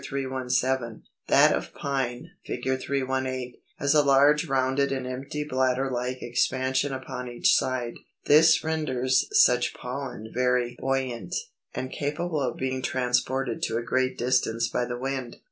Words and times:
317): 0.03 1.03
that 1.27 1.55
of 1.55 1.75
Pine 1.75 2.31
(Fig. 2.43 2.63
318) 2.81 3.53
has 3.77 3.93
a 3.93 4.01
large 4.01 4.47
rounded 4.47 4.91
and 4.91 5.05
empty 5.05 5.43
bladder 5.47 5.91
like 5.91 6.23
expansion 6.23 6.91
upon 6.91 7.29
each 7.29 7.53
side. 7.53 7.93
This 8.25 8.63
renders 8.63 9.27
such 9.31 9.75
pollen 9.75 10.31
very 10.33 10.75
buoyant, 10.79 11.35
and 11.75 11.91
capable 11.91 12.41
of 12.41 12.57
being 12.57 12.81
transported 12.81 13.61
to 13.61 13.77
a 13.77 13.83
great 13.83 14.17
distance 14.17 14.67
by 14.69 14.85
the 14.85 14.97
wind. 14.97 15.37